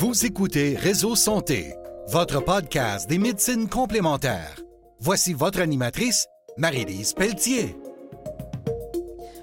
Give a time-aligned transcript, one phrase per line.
[0.00, 1.74] Vous écoutez Réseau Santé,
[2.06, 4.54] votre podcast des médecines complémentaires.
[5.00, 7.74] Voici votre animatrice, Marie-Lise Pelletier.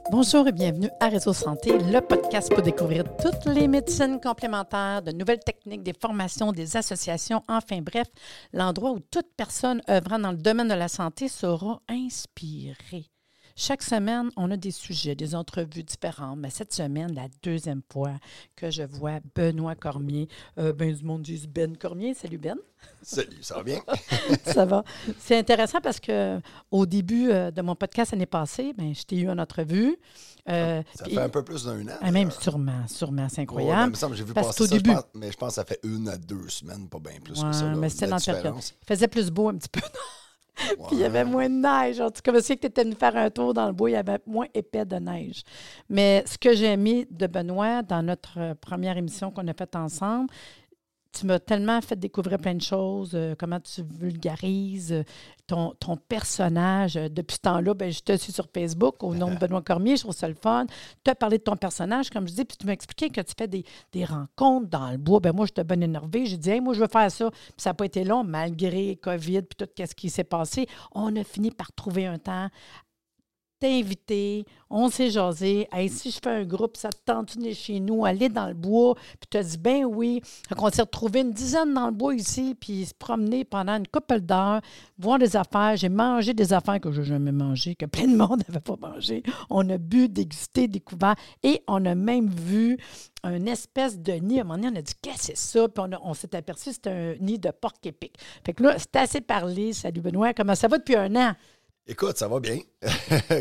[0.10, 5.12] Bonjour et bienvenue à Réseau Santé, le podcast pour découvrir toutes les médecines complémentaires, de
[5.12, 8.08] nouvelles techniques, des formations, des associations, enfin bref,
[8.54, 13.10] l'endroit où toute personne œuvrant dans le domaine de la santé sera inspirée.
[13.58, 18.16] Chaque semaine, on a des sujets, des entrevues différentes, mais cette semaine, la deuxième fois
[18.54, 22.14] que je vois Benoît Cormier, euh, ben du monde dit Ben Cormier.
[22.14, 22.58] Salut Ben.
[23.02, 23.80] Salut, ça va bien?
[24.46, 24.84] ça va.
[25.18, 29.20] C'est intéressant parce que au début euh, de mon podcast l'année passée, ben, je t'ai
[29.20, 29.96] eu en entrevue.
[30.50, 31.98] Euh, ça fait un peu plus d'un an.
[32.02, 33.96] Ah, même sûrement, sûrement, c'est incroyable.
[33.96, 34.92] Ouais, ben, j'ai vu passer ça, début.
[35.14, 37.74] mais je pense que ça fait une à deux semaines, pas bien plus que ça.
[37.74, 38.56] mais c'était dans la période.
[38.58, 39.80] Il faisait plus beau un petit peu.
[40.56, 42.00] Puis il y avait moins de neige.
[42.00, 43.98] En tout cas, que tu étais venu faire un tour dans le bois, il y
[43.98, 45.44] avait moins épais de neige.
[45.90, 50.30] Mais ce que j'ai aimé de Benoît dans notre première émission qu'on a faite ensemble,
[51.16, 55.04] tu m'as tellement fait découvrir plein de choses, euh, comment tu vulgarises euh,
[55.48, 56.98] ton, ton personnage.
[56.98, 59.96] Euh, depuis ce temps-là, ben, je te suis sur Facebook au nom de Benoît Cormier,
[59.96, 60.66] je trouve ça le fun.
[61.04, 63.34] Tu as parlé de ton personnage, comme je dis, puis tu m'as expliqué que tu
[63.38, 65.20] fais des, des, rencontres dans le bois.
[65.22, 66.26] Ben, moi, j'étais bien énervée.
[66.26, 67.32] J'ai dit, hey, moi, je veux faire ça.
[67.32, 70.68] Puis ça n'a pas été long, malgré COVID, puis tout ce qui s'est passé.
[70.94, 72.50] On a fini par trouver un temps
[73.64, 75.68] invité, on s'est jasé.
[75.72, 78.54] Hey, si je fais un groupe, ça te tente de chez nous, aller dans le
[78.54, 80.22] bois, puis tu as dit, ben oui.
[80.58, 84.22] on s'est retrouvé une dizaine dans le bois ici, puis se promener pendant une couple
[84.22, 84.62] d'heures,
[84.98, 85.76] voir des affaires.
[85.76, 88.76] J'ai mangé des affaires que je n'ai jamais mangées, que plein de monde n'avait pas
[88.80, 89.24] mangé.
[89.50, 92.78] On a bu, dégusté, découvert, et on a même vu
[93.24, 94.40] un espèce de nid.
[94.40, 95.68] À un moment donné, on a dit, qu'est-ce que c'est ça?
[95.68, 98.18] Puis on, s'est aperçu que c'était un nid de porc épic.
[98.46, 99.74] Fait que là, c'est assez parlé.
[99.74, 101.34] Salut Benoît, comment ça va depuis un an?
[101.88, 102.58] Écoute, ça va bien.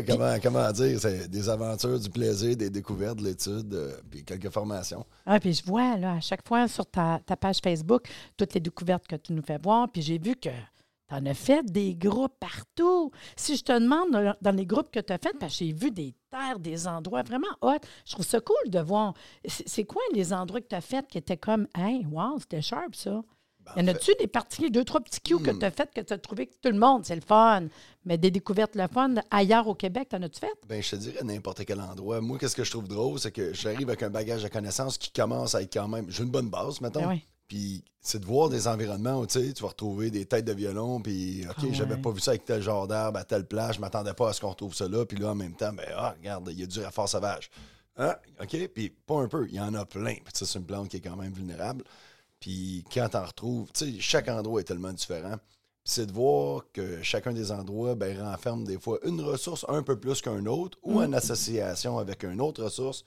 [0.07, 0.99] comment, comment dire?
[0.99, 5.03] C'est des aventures, du plaisir, des découvertes, de l'étude, euh, puis quelques formations.
[5.25, 8.07] Ah, puis je vois, là, à chaque fois sur ta, page Facebook,
[8.37, 11.33] toutes les découvertes que tu nous fais voir, puis j'ai vu que tu en as
[11.33, 13.09] fait des groupes partout.
[13.35, 15.89] Si je te demande dans les groupes que tu as fait, parce que j'ai vu
[15.89, 19.15] des terres, des endroits vraiment hot, je trouve ça cool de voir.
[19.47, 22.93] C'est quoi les endroits que tu as fait qui étaient comme, hey, wow, c'était sharp
[22.93, 23.23] ça?
[23.75, 25.59] Y en a-tu des particuliers, deux, trois petits cues que hmm.
[25.59, 27.63] tu as fait, que tu as trouvé que tout le monde, c'est le fun,
[28.05, 30.53] mais des découvertes le fun ailleurs au Québec, t'en as-tu fait?
[30.67, 32.21] Ben, je te dirais n'importe quel endroit.
[32.21, 35.11] Moi, qu'est-ce que je trouve drôle, c'est que j'arrive avec un bagage de connaissances qui
[35.11, 36.05] commence à être quand même.
[36.09, 37.07] J'ai une bonne base, maintenant.
[37.07, 41.01] Ben puis c'est de voir des environnements où tu vas retrouver des têtes de violon,
[41.01, 43.81] puis OK, ah j'avais pas vu ça avec tel genre d'arbre à telle plage, je
[43.81, 46.15] m'attendais pas à ce qu'on retrouve ça là, puis là, en même temps, ben, ah,
[46.17, 47.49] regarde, il y a du raffort sauvage.
[47.97, 50.15] Ah, OK, puis pas un peu, il y en a plein.
[50.15, 51.83] Puis c'est une plante qui est quand même vulnérable.
[52.39, 55.35] Puis quand t'en retrouves, tu sais, chaque endroit est tellement différent.
[55.83, 59.99] C'est de voir que chacun des endroits ben, renferme des fois une ressource un peu
[59.99, 63.03] plus qu'un autre ou une association avec une autre ressource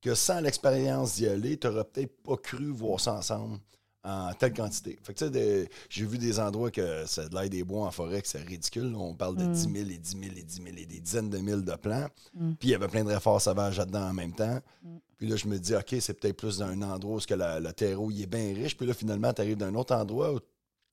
[0.00, 3.58] que sans l'expérience d'y aller, tu n'aurais peut-être pas cru voir ça ensemble
[4.04, 4.98] en telle quantité.
[5.02, 7.90] Fait que, tu sais, j'ai vu des endroits que c'est de l'air des bois en
[7.90, 8.94] forêt, que c'est ridicule.
[8.94, 11.38] On parle de 10 000 et 10 000 et 10 000 et des dizaines de
[11.38, 12.08] mille de plants.
[12.34, 12.52] Mm.
[12.52, 14.60] Puis il y avait plein de réforts sauvages là-dedans en même temps.
[14.82, 14.96] Mm.
[15.16, 18.10] Puis là, je me dis, OK, c'est peut-être plus d'un endroit où que le terreau
[18.10, 18.76] il est bien riche.
[18.76, 20.40] Puis là, finalement, tu arrives d'un autre endroit où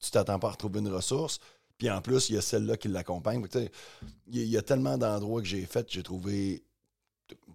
[0.02, 1.40] tu t'attends pas à retrouver une ressource.
[1.78, 3.46] Puis en plus, il y a celle-là qui l'accompagne.
[4.28, 6.64] Il y, a tellement d'endroits que j'ai fait, j'ai trouvé.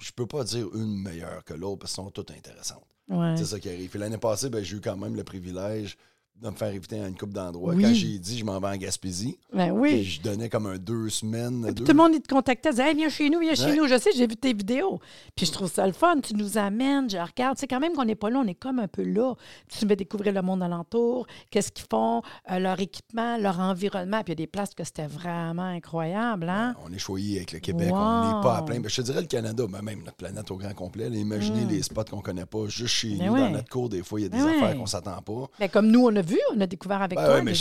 [0.00, 2.95] Je peux pas dire une meilleure que l'autre parce qu'elles sont toutes intéressantes.
[3.09, 3.97] C'est ça qui arrive.
[3.97, 5.97] L'année passée, ben, j'ai eu quand même le privilège
[6.42, 7.74] de me faire éviter à une coupe d'endroits.
[7.74, 10.04] Quand j'ai dit je m'en vais en Gaspésie, ben oui.
[10.04, 11.72] je donnais comme un deux semaines.
[11.74, 13.86] Tout le monde il te contactait, disait viens chez nous, viens chez nous.
[13.86, 15.00] Je sais, j'ai vu tes vidéos.
[15.34, 16.20] Puis je trouve ça le fun.
[16.20, 17.56] Tu nous amènes, je regarde.
[17.58, 19.34] C'est quand même qu'on n'est pas là, on est comme un peu là.
[19.69, 24.22] Tu fais découvrir le monde alentour, qu'est-ce qu'ils font, euh, leur équipement, leur environnement.
[24.22, 26.48] Puis il y a des places que c'était vraiment incroyable.
[26.48, 26.75] Hein?
[26.84, 28.78] on est choyé avec le Québec, on n'est pas à plein.
[28.80, 31.08] Mais je te dirais le Canada, ben, même notre planète au grand complet.
[31.08, 31.69] imaginez mm.
[31.69, 34.25] les spots qu'on connaît pas juste chez ben nous, dans notre cours, des fois, il
[34.25, 35.48] y a des ben affaires qu'on s'attend pas.
[35.60, 37.42] Mais comme nous, on a vu, on a découvert avec ben toi.
[37.42, 37.53] mais,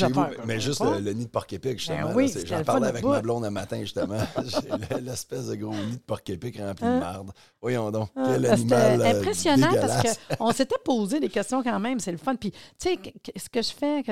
[0.46, 2.14] mais juste le, nid de porc-épic, justement.
[2.14, 4.18] Ben J'en parlais avec ma blonde un matin, justement.
[5.02, 7.00] L'espèce de gros nid de porc-épic rempli de hein?
[7.00, 7.32] marde.
[7.62, 12.00] Voyons donc, ah, quel animal euh, impressionnant parce qu'on s'était posé des questions quand même,
[12.00, 12.36] c'est le fun.
[12.36, 12.98] Puis, tu sais,
[13.36, 14.04] ce que je fais,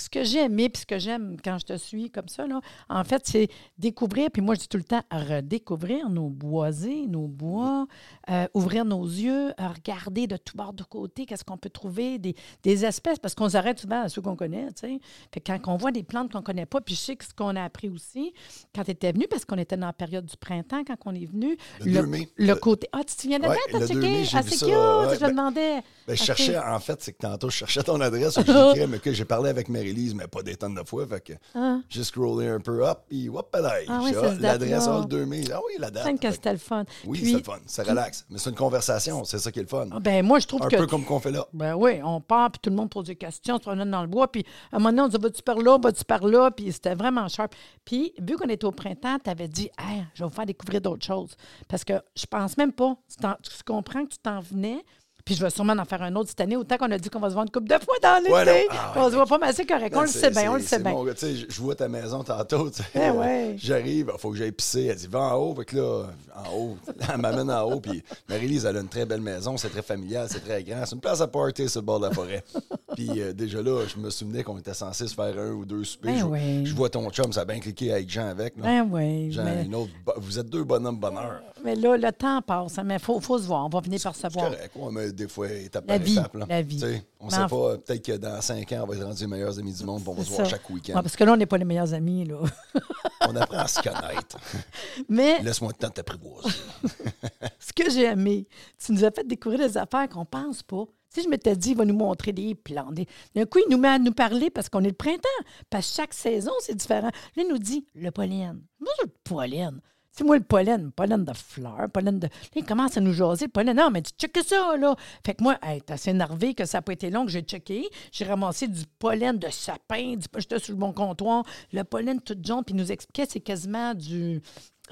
[0.00, 2.60] ce que j'ai aimé, puis ce que j'aime quand je te suis comme ça, là,
[2.88, 3.48] en fait, c'est
[3.78, 7.86] découvrir, puis moi, je dis tout le temps, redécouvrir nos boisés, nos bois,
[8.30, 12.34] euh, ouvrir nos yeux, regarder de tout bord de côté, qu'est-ce qu'on peut trouver, des,
[12.62, 15.00] des espèces, parce qu'on s'arrête souvent à ceux qu'on connaît, tu sais.
[15.32, 17.34] Fait quand on voit des plantes qu'on ne connaît pas, puis je sais que ce
[17.34, 18.32] qu'on a appris aussi,
[18.74, 21.26] quand tu étais venu, parce qu'on était dans la période du printemps, quand on est
[21.26, 22.88] venu, le, le, côté...
[22.92, 24.24] Ah, tu te souviens de ouais, T'as checké?
[24.32, 25.82] Ah, c'est cute, je me ben, demandais.
[26.06, 28.38] Ben, je cherchais, en fait, c'est que tantôt, je cherchais ton adresse,
[28.88, 29.83] mais que j'ai parlé avec mes
[30.14, 31.06] Mais pas des tonnes de fois.
[31.06, 31.78] Fait que ah.
[31.88, 35.44] j'ai scrollé un peu up, puis hop, ah, oui, l'adresse le 2 mai.
[35.52, 36.20] Ah oui, la date.
[36.20, 36.84] que c'était le fun.
[37.06, 37.58] Oui, c'est le fun.
[37.66, 38.24] Ça relaxe.
[38.30, 39.86] Mais c'est une conversation, c'est ça qui est le fun.
[39.90, 40.76] Ah, ben, moi, je trouve un que.
[40.76, 41.46] Un peu comme qu'on fait là.
[41.52, 44.02] Ben oui, on part, puis tout le monde pose des questions, on se promène dans
[44.02, 46.50] le bois, puis à un moment donné, on dit, vas-tu par là, vas-tu par là,
[46.50, 47.54] puis c'était vraiment sharp.
[47.84, 50.80] Puis, vu qu'on était au printemps, tu avais dit, hey, je vais vous faire découvrir
[50.80, 51.36] d'autres choses.
[51.68, 52.96] Parce que je pense même pas.
[53.08, 54.84] Tu, comprends que tu t'en venais.
[55.24, 57.18] Puis je vais sûrement en faire un autre cette année, autant qu'on a dit qu'on
[57.18, 58.66] va se voir une couple de fois dans l'été.
[58.70, 59.96] Ah, on se voit pas, mais c'est correct.
[59.96, 60.92] on le sait bien, on le sait bien.
[60.92, 62.70] je vois ta maison tantôt.
[62.94, 63.54] Eh ouais.
[63.56, 64.84] J'arrive, il faut que j'aille pisser.
[64.84, 65.54] Elle dit, va en haut.
[65.54, 66.06] Fait que là,
[66.36, 66.76] en haut,
[67.10, 67.80] elle m'amène en haut.
[67.80, 69.56] Puis Marie-Lise, elle a une très belle maison.
[69.56, 70.84] C'est très familial, c'est très grand.
[70.84, 72.44] C'est une place à party sur le bord de la forêt.
[72.94, 75.84] Puis euh, déjà là, je me souvenais qu'on était censé se faire un ou deux
[75.84, 76.28] soupers.
[76.28, 78.58] Ben je, vois ton chum, ça a bien cliqué avec Jean avec.
[78.58, 79.32] Ben oui.
[79.32, 81.42] Jean, une autre, vous êtes deux bonhommes bonheur.
[81.64, 83.66] Mais là, le temps passe, hein, mais il faut, faut, se voir.
[83.66, 84.50] On va venir par savoir.
[84.50, 86.34] C'est correct, mais des fois, étape la par vie, étape.
[86.34, 86.46] Là.
[86.48, 86.82] La vie.
[87.20, 89.58] on ne sait pas, peut-être que dans cinq ans, on va être rendus les meilleurs
[89.58, 90.94] amis du monde on va se voir chaque week-end.
[90.94, 92.24] parce que là, on n'est pas les meilleurs amis.
[92.24, 92.40] Là.
[93.28, 94.38] on apprend à se connaître.
[95.08, 95.40] Mais...
[95.42, 96.50] Laisse-moi le temps de t'apprivoiser.
[97.58, 98.46] Ce que j'ai aimé,
[98.84, 100.84] tu nous as fait découvrir des affaires qu'on ne pense pas.
[101.14, 102.90] Si je m'étais dit, il va nous montrer des plans.
[102.90, 105.28] D'un coup, il nous met à nous parler parce qu'on est le printemps.
[105.70, 107.10] Parce que chaque saison, c'est différent.
[107.36, 108.60] Là, il nous dit le pollen.
[108.80, 109.80] Moi, le pollen.
[110.16, 112.28] C'est moi le pollen, pollen de fleurs, pollen de.
[112.28, 113.76] Là, il commence à nous jaser le pollen.
[113.76, 114.94] Non, mais tu checkes ça, là.
[115.26, 117.42] Fait que moi, hey, t'es assez énervé que ça n'a pas été long que j'ai
[117.42, 117.88] checké.
[118.12, 120.26] J'ai ramassé du pollen de sapin, du...
[120.38, 121.44] j'étais sur le bon comptoir.
[121.72, 124.40] Le pollen tout jaune, puis il nous expliquait c'est quasiment du.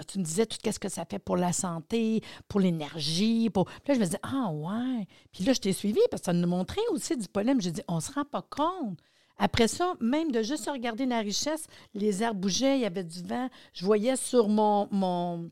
[0.08, 3.50] Tu me disais tout ce que ça fait pour la santé, pour l'énergie.
[3.50, 3.66] Pour...
[3.66, 5.06] Puis là, je me disais, ah ouais.
[5.32, 7.60] Puis là, je t'ai suivi parce que ça nous montrait aussi du pollen.
[7.60, 8.98] J'ai dit, on ne se rend pas compte.
[9.38, 13.22] Après ça, même de juste regarder la richesse, les airs bougeaient, il y avait du
[13.22, 13.48] vent.
[13.72, 15.50] Je voyais sur mon, mon,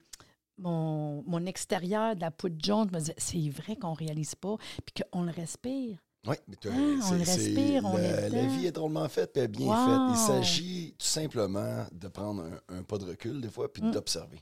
[0.58, 4.56] mon, extérieur de la poudre jaune, je me disais, c'est vrai qu'on ne réalise pas,
[4.84, 5.98] puis qu'on le respire.
[6.26, 6.68] Oui, mais ah,
[7.12, 10.00] on respire, on la, la vie est drôlement faite et bien faite.
[10.10, 13.92] Il s'agit tout simplement de prendre un, pas de recul des fois puis mm.
[13.92, 14.38] d'observer.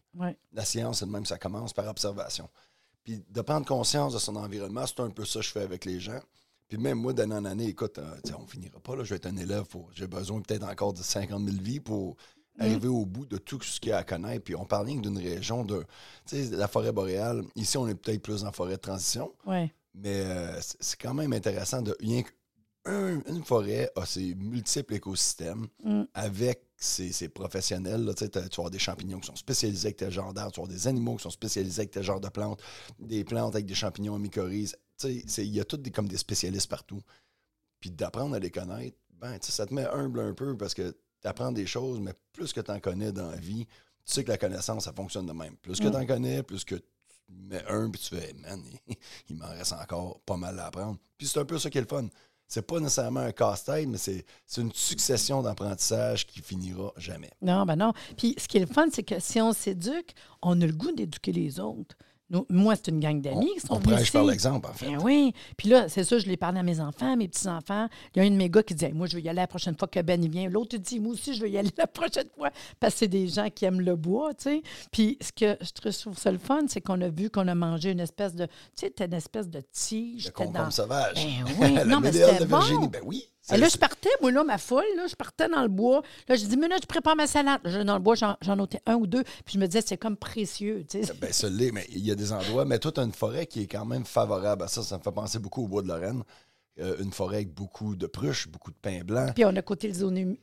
[0.53, 2.49] La science, elle-même, ça commence par observation.
[3.05, 5.85] Puis de prendre conscience de son environnement, c'est un peu ça que je fais avec
[5.85, 6.21] les gens.
[6.67, 8.97] Puis même moi, d'année en année, écoute, euh, on finira pas.
[8.97, 9.65] Là, je vais être un élève.
[9.95, 12.17] J'ai besoin peut-être encore de 50 000 vies pour
[12.59, 12.63] mm.
[12.63, 14.43] arriver au bout de tout ce qu'il y a à connaître.
[14.43, 15.85] Puis on parle d'une région de.
[16.27, 17.45] Tu sais, la forêt boréale.
[17.55, 19.33] Ici, on est peut-être plus en forêt de transition.
[19.47, 19.73] Ouais.
[19.99, 21.97] Mais euh, c'est quand même intéressant de.
[22.01, 22.23] Rien
[22.87, 26.05] une forêt a ses multiples écosystèmes mm.
[26.15, 28.05] avec ses, professionnels.
[28.05, 30.87] Là, tu avoir des champignons qui sont spécialisés avec tel genre d'arbres, tu avoir des
[30.87, 32.63] animaux qui sont spécialisés avec tel genre de plantes,
[32.99, 34.75] des plantes avec des champignons en mycorhizes
[35.05, 37.03] il y a tous des, comme des spécialistes partout.
[37.81, 40.91] Puis d'apprendre à les connaître, ben, ça te met humble un peu parce que
[41.21, 44.25] tu apprends des choses, mais plus que tu en connais dans la vie, tu sais
[44.25, 45.57] que la connaissance, ça fonctionne de même.
[45.59, 45.91] Plus que mm.
[45.91, 46.89] tu en connais, plus que tu
[47.29, 48.63] mets un, puis tu fais, man,
[49.29, 50.99] il, m'en reste encore pas mal à apprendre.
[51.17, 52.07] Puis c'est un peu ça qui est le fun.
[52.47, 54.25] C'est pas nécessairement un casse-tête, mais c'est
[54.57, 57.31] une succession d'apprentissage qui finira jamais.
[57.43, 57.93] Non, ben non.
[58.17, 60.93] Puis ce qui est le fun, c'est que si on s'éduque, on a le goût
[60.93, 61.97] d'éduquer les autres
[62.51, 64.87] moi, c'est une gang d'amis qui sont On prêche par l'exemple, en fait.
[64.87, 65.33] Ben oui.
[65.57, 67.89] Puis là, c'est ça, je l'ai parlé à mes enfants, mes petits-enfants.
[68.15, 69.47] Il y a un de mes gars qui disait Moi, je veux y aller la
[69.47, 70.49] prochaine fois que Ben vient.
[70.49, 72.51] L'autre dit Moi aussi, je veux y aller la prochaine fois.
[72.81, 74.63] Parce que c'est des gens qui aiment le bois, tu sais.
[74.93, 77.93] Puis ce que je trouve ça le fun, c'est qu'on a vu qu'on a mangé
[77.93, 78.47] une espèce de.
[78.77, 80.27] Tu sais, une espèce de tige.
[80.27, 81.15] Le concombre sauvage.
[81.15, 81.79] Ben oui.
[81.87, 82.87] non, mais c'était bon.
[82.87, 83.29] Ben oui.
[83.53, 86.03] Et là, je partais, moi, là, ma foule, là, je partais dans le bois.
[86.29, 87.61] Là, je dis, mais là, je prépare ma salade.
[87.85, 89.23] dans le bois, j'en notais un ou deux.
[89.23, 90.85] Puis je me disais, c'est comme précieux.
[90.89, 91.13] Tu sais.
[91.21, 92.65] Ben, ça l'est, mais il y a des endroits.
[92.65, 94.83] Mais as une forêt qui est quand même favorable à ça.
[94.83, 96.23] Ça me fait penser beaucoup au bois de Lorraine.
[96.81, 99.35] Euh, une forêt avec beaucoup de pruches, beaucoup de pins blancs.
[99.35, 99.95] Puis on a côté le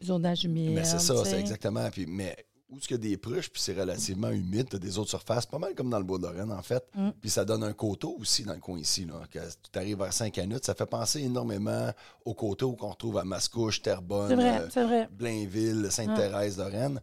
[0.03, 0.71] zonage humide.
[0.74, 1.89] Mais c'est ça, c'est exactement.
[1.91, 2.35] Puis, mais
[2.69, 5.10] où ce qu'il y a des pruches, puis c'est relativement humide, tu as des autres
[5.10, 6.84] surfaces, pas mal comme dans le bois de Lorraine, en fait.
[6.95, 7.10] Mm.
[7.22, 9.05] Puis ça donne un coteau aussi dans le coin ici.
[9.05, 9.39] Là, que
[9.72, 11.91] tu arrives vers Saint-Canut, ça fait penser énormément
[12.25, 17.00] au coteau qu'on retrouve à Mascouche, Terrebonne, euh, Blainville, Sainte-Thérèse de Rennes.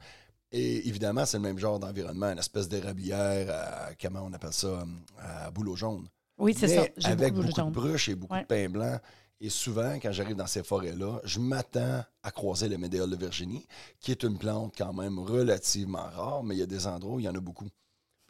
[0.50, 4.84] Et évidemment, c'est le même genre d'environnement, une espèce d'érablière, comment on appelle ça,
[5.18, 6.06] à bouleau jaune.
[6.38, 6.84] Oui, c'est ça.
[7.04, 8.98] Avec beaucoup, de pruches et beaucoup de pain blanc.
[9.44, 13.66] Et souvent, quand j'arrive dans ces forêts-là, je m'attends à croiser le médéole de Virginie,
[13.98, 17.18] qui est une plante quand même relativement rare, mais il y a des endroits où
[17.18, 17.66] il y en a beaucoup.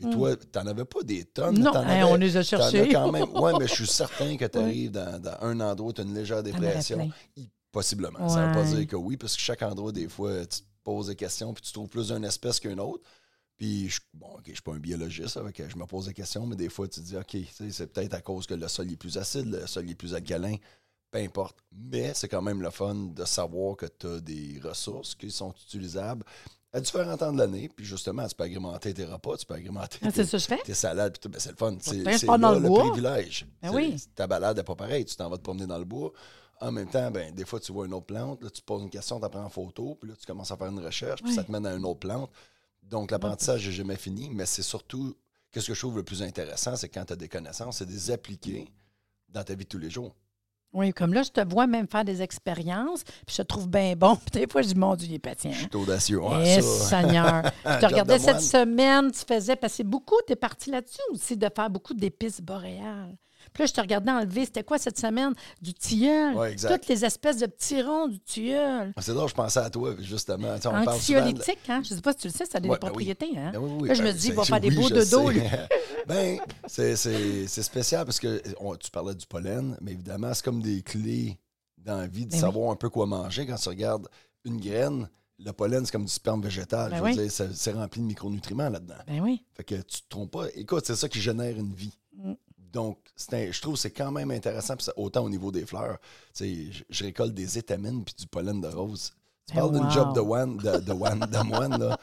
[0.00, 0.36] Et toi, hmm.
[0.38, 1.58] tu n'en avais pas des tonnes.
[1.58, 1.72] Non,
[2.08, 2.88] on les a cherchés.
[2.88, 3.28] quand même.
[3.34, 6.14] Oui, mais je suis certain que tu arrives dans, un endroit où tu as une
[6.14, 7.12] légère dépression.
[7.70, 8.26] Possiblement.
[8.30, 10.66] Ça ne veut pas dire que oui, parce que chaque endroit, des fois, tu te
[10.82, 13.02] poses des questions puis tu trouves plus d'une espèce qu'une autre.
[13.58, 15.38] Puis, je, bon, OK, je suis pas un biologiste,
[15.68, 17.36] je me pose des questions, mais des fois, tu te dis, OK,
[17.70, 20.56] c'est peut-être à cause que le sol est plus acide, le sol est plus alcalin
[21.12, 21.58] peu importe.
[21.70, 25.54] Mais c'est quand même le fun de savoir que tu as des ressources qui sont
[25.66, 26.24] utilisables
[26.72, 27.68] à différents temps de l'année.
[27.68, 30.24] Puis justement, tu peux agrémenter tes repas, tu peux agrémenter ah, tes,
[30.74, 31.18] salades.
[31.28, 31.76] Ben, c'est le fun.
[31.80, 33.46] C'est là, le privilège.
[33.60, 34.02] Ben oui.
[34.14, 35.04] Ta balade n'est pas pareille.
[35.04, 36.12] Tu t'en vas te promener dans le bois.
[36.62, 38.90] en même temps, ben, des fois, tu vois une autre plante, là, tu poses une
[38.90, 41.44] question, tu prends en photo, puis là, tu commences à faire une recherche, puis ça
[41.44, 42.30] te mène à une autre plante.
[42.82, 45.14] Donc, l'apprentissage n'est jamais fini, mais c'est surtout,
[45.50, 47.92] qu'est-ce que je trouve le plus intéressant, c'est quand tu as des connaissances, c'est de
[47.92, 48.72] les appliquer
[49.28, 50.14] dans ta vie de tous les jours.
[50.72, 53.94] Oui, comme là, je te vois même faire des expériences, puis je te trouve bien
[53.94, 54.16] bon.
[54.16, 55.52] Puis des fois, je dis, mon Dieu, il est patient.
[55.52, 56.20] Je suis audacieux.
[56.44, 57.42] Eh, Seigneur.
[57.64, 61.48] je te regardais cette semaine, tu faisais, passer beaucoup, tu es parti là-dessus aussi, de
[61.54, 63.16] faire beaucoup d'épices boréales.
[63.52, 65.34] Puis là, je te regardais enlever, c'était quoi cette semaine?
[65.60, 66.34] Du tilleul.
[66.36, 66.78] Ouais, exact.
[66.78, 68.92] Toutes les espèces de petits ronds du tilleul.
[68.96, 70.58] Ah, c'est drôle, je pensais à toi, justement.
[70.58, 71.82] Tu Anxiolytique, hein?
[71.84, 73.50] Je ne sais pas si tu le sais, ça a des ben propriétés, hein?
[73.52, 75.42] Ben oui, là, je me ben, dis, il va faire des beaux de dos, lui.
[76.06, 78.42] ben, c'est spécial parce que
[78.76, 81.38] tu parlais du pollen, mais évidemment, c'est comme des clés
[81.78, 83.46] dans la vie de savoir un peu quoi manger.
[83.46, 84.08] Quand tu regardes
[84.44, 85.08] une graine,
[85.38, 86.94] le pollen, c'est comme du sperme végétal.
[86.94, 89.02] je veux dire, c'est rempli de micronutriments là-dedans.
[89.06, 89.44] Ben oui.
[89.52, 90.46] Fait que tu te trompes pas.
[90.54, 91.96] Écoute, c'est ça qui génère une vie.
[92.14, 92.32] Mm.
[92.72, 95.98] Donc, je trouve que c'est quand même intéressant, autant au niveau des fleurs.
[96.38, 99.12] Je, je récolte des étamines puis du pollen de rose.
[99.46, 101.98] Tu parles d'une job de one, de, de, one, de moine, là.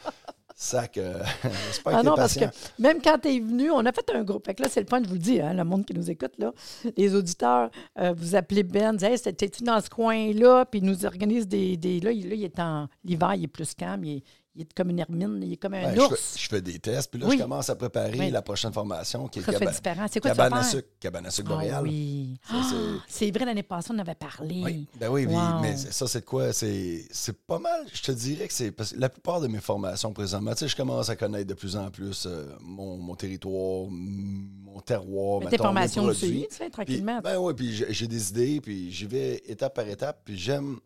[0.62, 1.24] Sac, euh,
[1.68, 2.44] j'espère ah non, parce que
[2.78, 4.46] même quand tu es venu, on a fait un groupe.
[4.46, 6.12] Fait que là, c'est le point, je vous le dis, hein, le monde qui nous
[6.12, 6.52] écoute, là,
[6.98, 10.66] les auditeurs, euh, vous appelez Ben, vous dites, hey, t'es-tu dans ce coin-là?
[10.66, 11.78] Puis il nous organise des.
[11.78, 12.90] des là, il, là, il est en.
[13.06, 14.24] L'hiver, il est plus calme, il est
[14.56, 16.36] il est comme une hermine, il est comme un ben, ours.
[16.38, 19.44] Je fais, des tests, puis là, je commence à préparer la prochaine formation qui est
[19.44, 19.72] Ça caba...
[19.72, 20.06] différent.
[20.10, 22.38] C'est quoi cabane à sucre, cabane à sucre ah, oui.
[22.50, 22.62] Ah,
[23.08, 24.62] c'est vrai, l'année passée, on en avait parlé.
[24.64, 25.28] Oui, ben oui,
[25.62, 26.52] mais ça, c'est quoi?
[26.54, 27.08] C'est
[27.48, 28.72] pas mal, je te dirais que c'est...
[28.72, 31.54] Parce que la plupart de mes formations présentement, tu sais, je commence à connaître de
[31.54, 36.70] plus en plus euh, mon, mon, territoire, mon terroir, mais tes formations aussi, tu sais,
[36.70, 37.20] tranquillement.
[37.22, 40.80] ben oui, puis j'ai des idées, puis j'y vais étape par étape, puis j'aime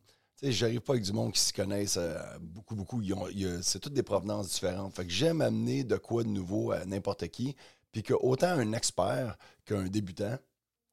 [0.52, 3.02] j'arrive pas avec du monde qui se connaissent euh, beaucoup, beaucoup.
[3.62, 4.94] C'est toutes des provenances différentes.
[4.96, 7.56] Fait que j'aime amener de quoi de nouveau à n'importe qui.
[7.92, 10.38] Puis que autant un expert qu'un débutant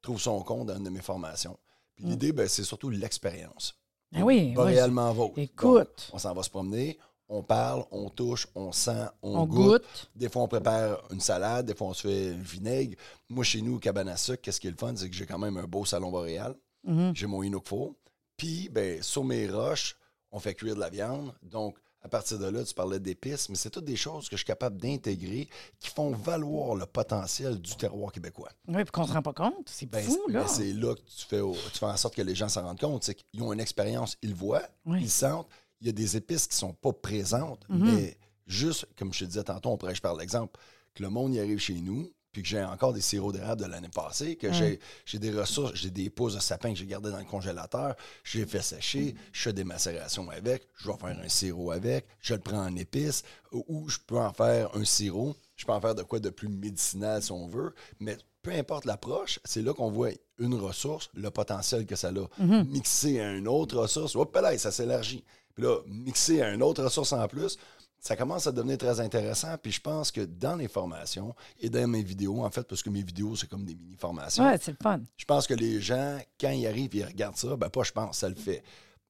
[0.01, 1.57] trouve son compte dans une de mes formations.
[1.95, 2.09] Puis mm.
[2.09, 3.75] l'idée, ben, c'est surtout l'expérience.
[4.11, 5.39] Ben oui, pas réellement vôtre.
[5.39, 6.09] Écoute.
[6.11, 10.09] on s'en va se promener, on parle, on touche, on sent, on, goûte.
[10.15, 12.97] Des fois, on prépare une salade, des fois, on se fait un vinaigre.
[13.29, 14.93] Moi, chez nous, cabane à sucre, qu'est-ce qui est le fun?
[14.95, 16.55] C'est que j'ai quand même un beau salon boréal.
[16.85, 17.15] Mm-hmm.
[17.15, 17.95] J'ai mon Inukfo.
[18.41, 19.95] Puis, ben, sur mes roches,
[20.31, 21.31] on fait cuire de la viande.
[21.43, 24.37] Donc, à partir de là, tu parlais d'épices, mais c'est toutes des choses que je
[24.37, 25.47] suis capable d'intégrer
[25.79, 28.49] qui font valoir le potentiel du terroir québécois.
[28.67, 29.69] Oui, puis qu'on ne se rend pas compte.
[29.69, 30.41] C'est ben, fou, là.
[30.41, 31.39] Ben, c'est là que tu fais,
[31.71, 33.03] tu fais en sorte que les gens s'en rendent compte.
[33.03, 35.47] C'est qu'ils ont une expérience, ils voient, ils sentent.
[35.79, 37.93] Il y a des épices qui ne sont pas présentes, mhm.
[37.93, 38.17] mais
[38.47, 40.59] juste, comme je te disais tantôt, on pourrait, je parle l'exemple,
[40.95, 43.67] que le monde y arrive chez nous, puis que j'ai encore des sirops d'érable de
[43.67, 44.79] l'année passée, que j'ai,
[45.19, 48.61] des ressources, j'ai des pousses de sapin que j'ai gardées dans le congélateur, j'ai fait
[48.61, 52.65] sécher, je fais des macérations avec, je vais faire un sirop avec, je le prends
[52.65, 56.19] en épices, ou je peux en faire un sirop, je peux en faire de quoi
[56.19, 60.09] de plus médicinal si on veut, mais peu importe l'approche, c'est là qu'on voit
[60.39, 62.11] une ressource, le potentiel que ça a.
[62.11, 62.67] Mm-hmm.
[62.67, 65.23] Mixer à une autre ressource, hop là, ça s'élargit.
[65.53, 67.57] Puis là, mixer à une autre ressource en plus,
[68.01, 69.55] ça commence à devenir très intéressant.
[69.61, 72.89] Puis je pense que dans les formations et dans mes vidéos, en fait, parce que
[72.89, 74.43] mes vidéos, c'est comme des mini-formations.
[74.43, 74.99] Ouais, c'est le fun.
[75.15, 77.91] Je pense que les gens, quand ils arrivent et ils regardent ça, ben pas je
[77.91, 78.63] pense, ça le fait.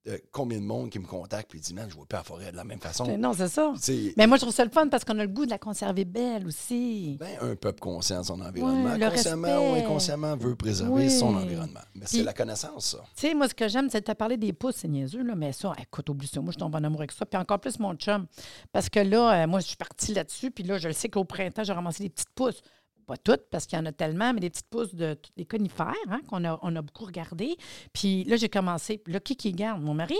[0.07, 2.23] Euh, combien de monde qui me contacte et dit Man, je ne vois pas la
[2.23, 3.05] forêt de la même façon.
[3.19, 3.71] Non, c'est ça.
[4.17, 6.05] mais moi, je trouve ça le fun parce qu'on a le goût de la conserver
[6.05, 7.17] belle aussi.
[7.19, 11.81] Ben, un peuple conscient de son environnement, consciemment ou inconsciemment, veut préserver son environnement.
[11.93, 13.03] Mais c'est la connaissance, ça.
[13.15, 15.35] Tu sais, moi, ce que j'aime, c'est de te parler des pousses, c'est niaiseux, là,
[15.35, 16.41] mais ça, écoute, oublie ça.
[16.41, 17.23] Moi, je tombe en amour avec ça.
[17.27, 18.25] Puis encore plus mon chum.
[18.71, 20.49] Parce que là, euh, moi, je suis partie là-dessus.
[20.49, 22.63] Puis là, je le sais qu'au printemps, j'ai ramassé des petites pousses
[23.05, 25.93] pas toutes, parce qu'il y en a tellement, mais des petites pousses de des conifères
[26.09, 27.57] hein, qu'on a, on a beaucoup regardé.
[27.93, 29.01] Puis là, j'ai commencé.
[29.07, 29.81] Là, qui qui garde?
[29.81, 30.17] Mon mari?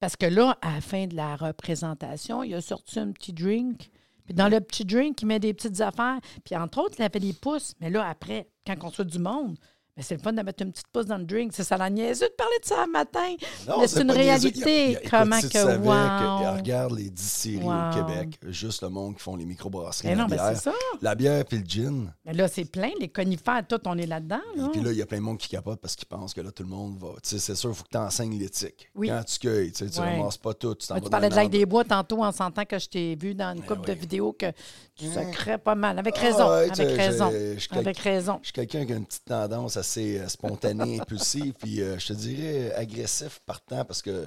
[0.00, 3.90] Parce que là, à la fin de la représentation, il a sorti un petit drink.
[4.24, 6.18] Puis dans le petit drink, il met des petites affaires.
[6.44, 7.74] Puis entre autres, il a fait des pouces.
[7.80, 9.56] Mais là, après, quand on soit du monde,
[9.96, 11.52] mais c'est le fun de mettre une petite pouce dans le drink.
[11.54, 13.36] C'est ça la niaiseux de parler de ça un matin.
[13.78, 14.98] mais c'est une réalité.
[15.08, 16.56] Comment que, wow.
[16.56, 20.08] regarde les distilleries au Québec, juste le monde qui font les microbrasseries.
[20.08, 20.72] Mais non, ça.
[21.00, 22.12] La bière puis le gin.
[22.24, 22.90] Mais là, c'est plein.
[22.98, 24.40] Les conifères, tout, on est là-dedans.
[24.56, 26.40] Et puis là, il y a plein de monde qui capote parce qu'ils pensent que
[26.40, 27.10] là, tout le monde va.
[27.22, 28.90] Tu sais, c'est sûr, il faut que tu enseignes l'éthique.
[28.96, 29.08] Oui.
[29.08, 30.74] Quand tu cueilles, tu sais, ramasses pas tout.
[30.74, 33.54] Tu, tu parlais de l'ail des bois tantôt en sentant que je t'ai vu dans
[33.54, 34.50] une ben couple de vidéos que
[34.96, 35.98] tu secrets pas mal.
[35.98, 36.48] Avec raison.
[36.48, 37.32] Ah avec raison.
[37.70, 38.38] Avec raison.
[38.42, 42.08] Je suis quelqu'un qui a une petite tendance assez euh, spontanée impulsif, puis euh, je
[42.08, 44.26] te dirais agressif partant parce que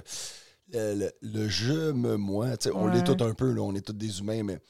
[0.72, 4.44] le, jeu me moi, on l'est tout un peu, là, on est tous des humains,
[4.44, 4.60] mais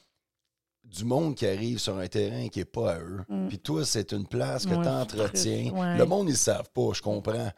[0.83, 3.21] du monde qui arrive sur un terrain qui n'est pas à eux.
[3.27, 3.47] Mm.
[3.49, 5.95] Puis toi, c'est une place que tu entretiens.
[5.97, 7.51] Le monde, ils ne savent pas, je comprends.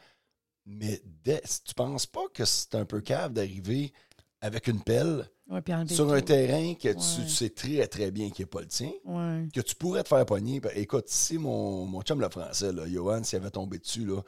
[0.65, 3.93] Mais tu penses pas que c'est un peu cave d'arriver
[4.41, 5.29] avec une pelle
[5.87, 8.91] sur un terrain que tu, sais très, très bien qui n'est pas le tien,
[9.53, 10.61] que tu pourrais te faire pogner.
[10.75, 14.21] Écoute, si mon, mon chum le français, là, Johan, s'il avait tombé dessus, là,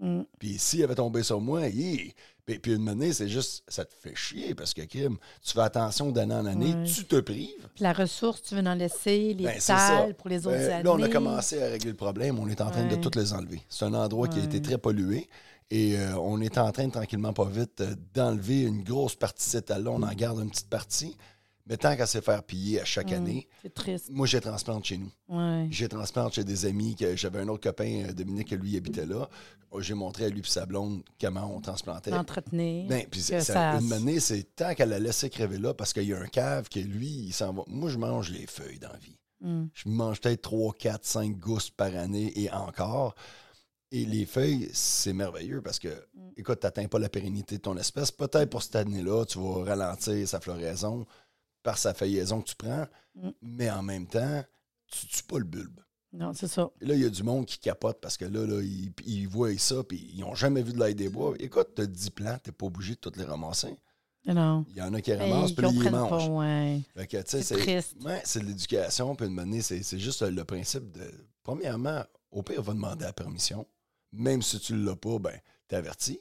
[0.00, 0.22] Mm.
[0.38, 3.94] Puis s'il avait tombé sur moi, hi, puis, puis une année, c'est juste, ça te
[3.94, 6.84] fait chier parce que, Kim, tu fais attention d'année en année, Ouais.
[6.84, 7.68] tu te prives.
[7.74, 10.82] Puis la ressource, tu veux en laisser, les Ben, salles pour les autres Ben, années.
[10.82, 12.38] Là, on a commencé à régler le problème.
[12.38, 13.62] On est en train de toutes les enlever.
[13.68, 15.28] C'est un endroit qui a été très pollué.
[15.70, 19.50] Et euh, on est en train, tranquillement, pas vite, euh, d'enlever une grosse partie de
[19.50, 19.90] cet étal-là.
[19.90, 21.16] On en garde une petite partie.
[21.66, 23.14] Mais tant qu'à se faire piller à chaque Mm.
[23.14, 24.10] année, C'est triste.
[24.10, 25.10] moi, j'ai transplante chez nous.
[25.30, 25.66] Ouais.
[25.70, 26.94] J'ai transplante chez des amis.
[26.94, 29.30] que J'avais un autre copain, euh, Dominique, que lui habitait là.
[29.70, 32.10] Oh, J'ai montré à lui et sa blonde comment on transplantait.
[32.10, 32.86] L'entretenir.
[32.86, 36.04] Ben, puis ça- ça- une année, c'est tant qu'elle a laissé crever là parce qu'il
[36.04, 37.62] y a un cave que lui, il s'en va.
[37.66, 39.16] Moi, je mange les feuilles dans la vie.
[39.40, 39.64] Mm.
[39.72, 43.14] Je mange peut-être 3, 4, 5 gousses par année et encore.
[43.96, 46.30] Et les feuilles, c'est merveilleux parce que, Mm.
[46.36, 48.10] écoute, tu n'atteins pas la pérennité de ton espèce.
[48.10, 51.06] Peut-être pour cette année-là, tu vas ralentir sa floraison
[51.62, 53.28] par sa feuillaison que tu prends, Mm.
[53.42, 54.42] mais en même temps,
[54.88, 55.80] tu tues pas le bulbe.
[56.12, 56.70] Non, c'est ça.
[56.80, 59.26] Et là, il y a du monde qui capote parce que là, là ils, ils
[59.28, 61.34] voient ça puis ils n'ont jamais vu de l'ail des bois.
[61.40, 63.76] Écoute, tu as 10 plants, tu n'es pas obligé de toutes les ramasser.
[64.26, 64.64] Non.
[64.70, 66.28] Il y en a qui ramassent puis ils les mangent.
[66.28, 66.80] ouais.
[67.26, 67.96] C'est triste.
[68.04, 69.14] Ouais, c'est de l'éducation.
[69.16, 71.02] Puis une année, c'est c'est juste le principe de.
[71.42, 73.66] Premièrement, au pire, va demander la permission.
[74.14, 76.20] Même si tu ne l'as pas, ben, t'es averti.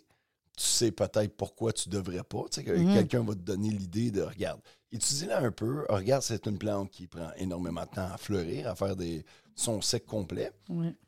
[0.56, 2.44] Tu sais peut-être pourquoi tu devrais pas.
[2.52, 2.94] Tu sais, que Mhm.
[2.94, 5.86] quelqu'un va te donner l'idée de regarde, étudie-la un peu.
[5.90, 9.82] Regarde, c'est une plante qui prend énormément de temps à fleurir, à faire des son
[9.82, 10.52] sec complet.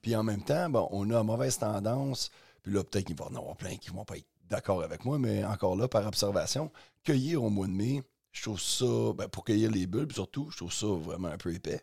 [0.01, 2.30] Puis en même temps, bon, on a mauvaise tendance.
[2.63, 5.06] Puis là, peut-être qu'il va y en avoir plein qui vont pas être d'accord avec
[5.06, 6.72] moi, mais encore là, par observation,
[7.04, 10.58] cueillir au mois de mai, je trouve ça, ben, pour cueillir les bulbes surtout, je
[10.58, 11.82] trouve ça vraiment un peu épais.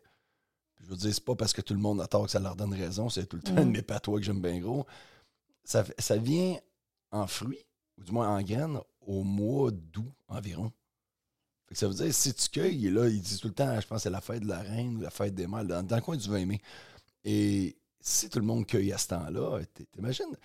[0.83, 2.57] Je veux dire, c'est pas parce que tout le monde a tort que ça leur
[2.57, 3.65] donne raison, c'est tout le temps Mm.
[3.65, 4.87] de mes patois que j'aime bien gros.
[5.65, 6.57] Ça, ça vient
[7.13, 7.65] en fruits,
[7.99, 10.73] ou du moins en graines, au mois d'août environ.
[11.67, 13.81] Fait que ça veut dire, si tu cueilles, et là, ils disent tout le temps,
[13.81, 15.83] je pense que c'est la fête de la reine ou la fête des mâles, dans,
[15.83, 16.61] dans le coin du 20 mai.
[17.25, 19.61] Et si tout le monde cueille à ce temps-là,
[19.93, 20.37] t'imagines,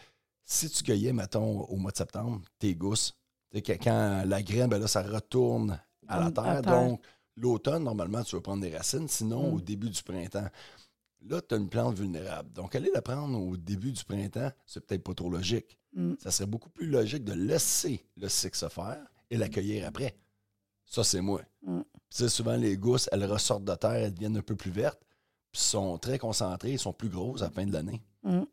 [0.45, 3.13] si tu cueillais, mettons, au mois de septembre, tes gousses,
[3.53, 6.61] quand la graine, ben là, ça retourne à la À terre.
[6.61, 6.61] terre.
[6.61, 7.01] Donc,
[7.37, 9.53] l'automne, normalement, tu vas prendre des racines, sinon Mm.
[9.55, 10.47] au début du printemps.
[11.27, 12.51] Là, tu as une plante vulnérable.
[12.53, 15.77] Donc, aller la prendre au début du printemps, c'est peut-être pas trop logique.
[15.93, 16.13] Mm.
[16.19, 20.15] Ça serait beaucoup plus logique de laisser le cycle se faire et l'accueillir après.
[20.85, 21.41] Ça, c'est moi.
[21.63, 21.81] Mm.
[21.81, 24.71] Puis, tu sais, souvent, les gousses, elles ressortent de terre, elles deviennent un peu plus
[24.71, 25.01] vertes,
[25.51, 28.01] puis sont très concentrées, elles sont plus grosses à la fin de l'année.
[28.23, 28.43] Mm.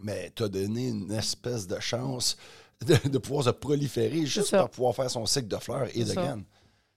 [0.00, 2.36] Mais tu as donné une espèce de chance
[2.86, 6.08] de, de pouvoir se proliférer juste par pouvoir faire son cycle de fleurs et de
[6.08, 6.14] ça.
[6.14, 6.44] graines.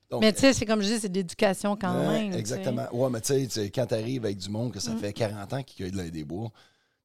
[0.09, 2.33] Donc, Mais tu sais, c'est comme je dis, c'est de l'éducation quand Ouais, même.
[2.33, 2.87] Exactement.
[2.93, 4.97] Ouais, mais tu sais, quand tu arrives avec du monde que ça Mm.
[4.99, 6.49] fait 40 ans qu'ils cueillent de des bois,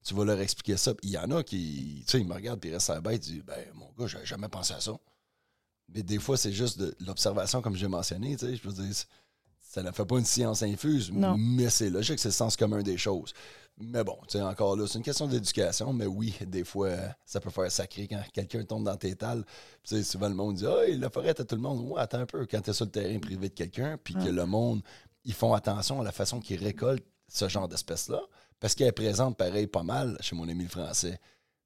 [0.04, 0.92] tu vas leur expliquer ça.
[1.02, 3.00] Il y en a qui, tu sais, ils me regardent puis ils restent à la
[3.00, 4.92] bête, ils disent, ben, mon gars, j'avais jamais pensé à ça.
[5.94, 8.94] Mais des fois, c'est juste de l'observation, comme j'ai mentionné, tu sais, je veux dire,
[9.60, 11.36] ça ne fait pas une science infuse, Non.
[11.36, 13.32] mais c'est logique, c'est le sens commun des choses.
[13.84, 17.08] Mais bon, tu sais, encore là, c'est une question d'éducation, mais oui, des fois, euh,
[17.24, 19.44] ça peut faire sacré quand quelqu'un tombe dans tes tales.
[19.82, 21.80] Tu sais, souvent, le monde dit, ah, la forêt, t'as tout le monde.
[21.90, 24.46] Ouais, attends un peu, quand t'es sur le terrain privé de quelqu'un, puis que le
[24.46, 24.82] monde,
[25.24, 28.20] ils font attention à la façon qu'ils récoltent ce genre d'espèces-là,
[28.60, 31.18] parce qu'elle est présente, pareil, pas mal chez mon ami le français.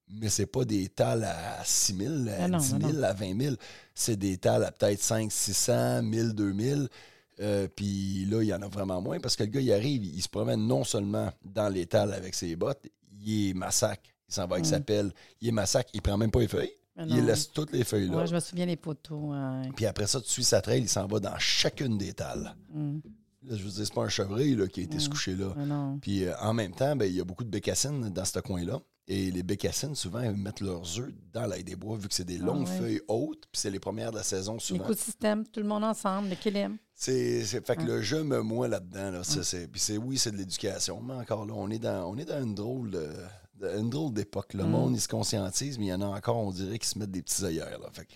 [0.09, 3.13] Mais c'est pas des tales à 6 000, à Ah non, 10 ah 000, à
[3.13, 3.55] 20 000.
[3.93, 6.89] C'est des tales à peut-être 5, 600, 1000, 2000.
[7.39, 10.03] Euh, puis là, il y en a vraiment moins parce que le gars, il arrive,
[10.05, 12.87] il se promène non seulement dans les tales avec ses bottes,
[13.21, 14.09] il est massacre.
[14.29, 16.71] Il s'en va avec sa pelle, il est massacre, il prend même pas les feuilles.
[16.99, 17.25] Il Mm.
[17.27, 18.17] Laisse toutes les feuilles là.
[18.17, 19.31] Ouais, je me souviens des poteaux.
[19.75, 22.55] Puis après ça, tu suis sa trail, il s'en va dans chacune des tales.
[22.73, 22.97] Mm.
[23.43, 25.11] Là, je veux dire, c'est pas un chevreuil là, qui a été se Mm.
[25.11, 25.53] coucher là.
[26.01, 28.79] Puis euh, en même temps, ben, il y a beaucoup de bécassines dans ce coin-là.
[29.09, 32.25] Et les bécassines, souvent, elles mettent leurs œufs dans l'ail des bois, vu que c'est
[32.25, 32.77] des Ah longues ouais.
[32.77, 34.81] feuilles hautes, puis c'est les premières de la saison souvent.
[34.83, 36.75] L'écosystème, tout le monde ensemble, l'équilibre.
[36.99, 37.87] C'est, fait que Ouais.
[37.87, 41.13] le je me moi là-dedans, là, ça, c'est, puis c'est, oui, c'est de l'éducation, mais
[41.13, 43.07] encore là, on est dans, on est dans une drôle de,
[43.61, 44.55] de- une drôle d'époque.
[44.55, 44.69] Le Mm.
[44.69, 47.11] monde, il se conscientise, mais il y en a encore, on dirait, qui se mettent
[47.11, 47.79] des petits ailleurs.
[47.79, 47.87] Là.
[47.93, 48.13] Fait que,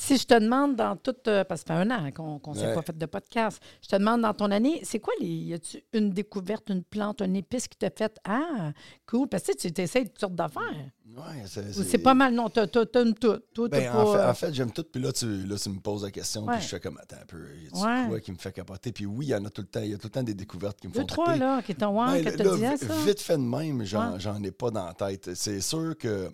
[0.00, 1.26] Si je te demande dans toute.
[1.26, 2.74] euh, parce que ça fait un an qu'on qu'on s'est Ouais.
[2.74, 3.60] pas fait de podcast.
[3.82, 5.26] Je te demande dans ton année, c'est quoi les.
[5.26, 8.70] Y a-tu une découverte, une plante, une épice qui t'a fait Ah,
[9.06, 9.26] cool.
[9.28, 10.62] Parce que tu essaies toutes sortes d'affaires.
[11.04, 12.32] ouais, c'est, pas mal.
[12.32, 12.70] Non, toute.
[12.70, 13.98] Toi, t'as Ben, pas.
[14.04, 14.84] en, fait, euh, en fait, j'aime tout.
[14.84, 16.46] Puis là tu, là, tu me poses la question.
[16.46, 17.44] Puis je fais comme, attends un peu.
[17.60, 18.08] Y a-tu Ouais.
[18.08, 18.92] quoi qui me fait capoter?
[18.92, 19.80] Puis oui, il y en a tout le temps.
[19.82, 21.40] Il y a tout le temps des découvertes qui me font deux, trois, triper.
[21.40, 21.96] là, qui t'ont.
[22.06, 22.94] Ben, que t'as dit à vi- ça.
[23.04, 24.20] Vite fait de même, j'en, Ouais.
[24.20, 25.34] j'en ai pas dans la tête.
[25.34, 26.30] C'est sûr que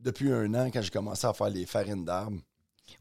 [0.00, 2.40] depuis un an, quand j'ai commencé à faire les farines d'arbres,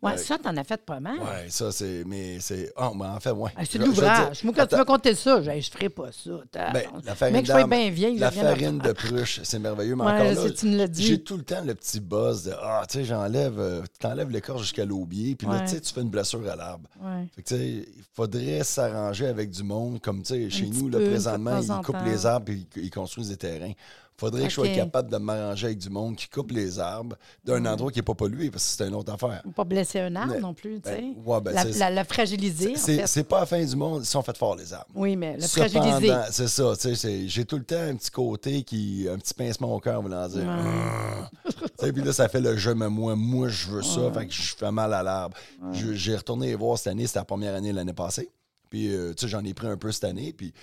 [0.02, 1.18] Ouais, euh, ça, t'en as fait pas mal.
[1.20, 2.04] ouais, ça, c'est.
[2.06, 2.72] Mais c'est.
[2.76, 3.52] Ah, ben, en fait, ouais.
[3.56, 4.44] Ah, c'est de l'ouvrage.
[4.44, 6.32] Moi, quand tu me compter ça, je, je ferais pas ça.
[6.74, 8.18] Ben, la farine Mec, je bien vieille.
[8.18, 9.96] La farine de pruche, c'est merveilleux.
[9.96, 11.04] Mais Ouais, encore là, tu me l'as dit.
[11.04, 14.62] j'ai tout le temps le petit buzz de Ah, tu sais, j'enlève, euh, t'enlèves l'écorce
[14.62, 16.90] jusqu'à l'aubier, puis là, tu sais, tu fais une blessure à l'arbre.
[17.02, 17.28] Ouais.
[17.36, 20.90] Fait que, tu sais, il faudrait s'arranger avec du monde, comme, tu sais, chez nous,
[20.90, 23.74] peu, présentement, ils en coupent les arbres et ils construisent des terrains.
[24.18, 27.66] Faudrait que je sois capable de m'arranger avec du monde qui coupe les arbres d'un
[27.66, 29.44] endroit qui n'est pas pollué, parce que c'est une autre affaire.
[29.56, 31.42] Pas blesser un arbre non plus, tu ben, sais.
[31.42, 32.76] Ben, la, la, fragiliser.
[32.76, 34.92] C'est pas la fin du monde, ils sont faits fort, les arbres.
[34.96, 36.14] Oui, mais le fragiliser.
[36.32, 39.74] C'est ça, tu sais, j'ai tout le temps un petit côté qui, un petit pincement
[39.74, 40.46] au cœur, voulant dire.
[41.82, 41.92] Ouais.
[41.92, 44.56] puis là, ça fait le je me moi, moi, je veux ça, fait que je
[44.56, 45.38] fais mal à l'arbre.
[45.72, 48.30] J'ai retourné voir cette année, c'était la première année l'année passée.
[48.70, 50.34] Puis, euh, tu sais, j'en ai pris un peu cette année.
[50.34, 50.54] Puis,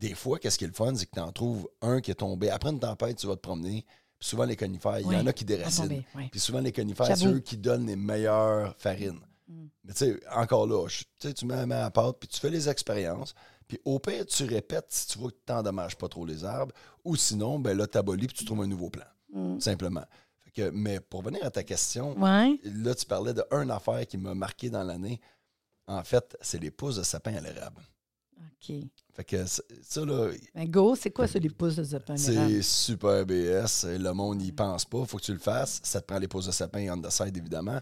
[0.00, 2.14] des fois, qu'est-ce qui est le fun, c'est que tu en trouves un qui est
[2.14, 2.48] tombé.
[2.48, 3.84] Après une tempête, tu vas te promener.
[4.18, 6.02] Puis souvent, les conifères, il y en a qui déracinent.
[6.30, 9.20] Puis souvent, les conifères, c'est eux qui donnent les meilleures farines.
[9.46, 9.66] Mm.
[9.84, 10.86] Mais tu sais, encore là,
[11.18, 13.34] tu mets la main à la pâte, puis tu fais les expériences.
[13.68, 16.74] Puis au pire, tu répètes si tu vois que tu n'endommages pas trop les arbres.
[17.04, 19.06] Ou sinon, ben là, tu abolis puis tu trouves un nouveau plan.
[19.32, 19.60] Mm.
[19.60, 20.04] Simplement.
[20.54, 22.14] que, mais pour venir à ta question,
[22.64, 25.20] là, tu parlais d'une affaire qui m'a marqué dans l'année.
[25.86, 27.82] En fait, c'est les pousses de sapin à l'érable.
[28.60, 28.76] OK.
[29.14, 30.30] Fait que ça, là.
[30.54, 32.16] Mais go, c'est quoi ça, les pousses de sapin?
[32.16, 33.84] C'est super BS.
[33.84, 35.04] Le monde n'y pense pas.
[35.04, 35.80] faut que tu le fasses.
[35.82, 37.80] Ça te prend les pousses de sapin on the side, évidemment.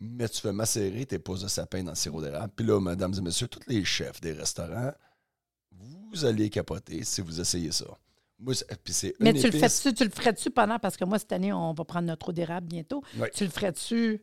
[0.00, 2.52] Mais tu fais macérer tes pousses de sapin dans le sirop d'érable.
[2.54, 4.92] Puis là, mesdames et messieurs, tous les chefs des restaurants,
[6.12, 7.86] vous allez capoter si vous essayez ça.
[8.38, 8.54] Moi,
[9.20, 11.84] Mais tu le, fais tu le ferais-tu pendant, parce que moi, cette année, on va
[11.84, 13.02] prendre notre eau d'érable bientôt.
[13.34, 14.22] Tu le ferais-tu